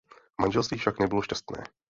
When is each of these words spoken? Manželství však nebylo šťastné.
Manželství 0.41 0.77
však 0.77 0.99
nebylo 0.99 1.21
šťastné. 1.21 1.63